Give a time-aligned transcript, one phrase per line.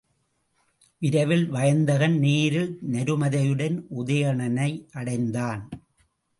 [0.97, 4.87] விரைவில் வயந்தகன் தேரில் நருமதையுடன் உதயணனை
[4.91, 5.69] அடைந்தான்.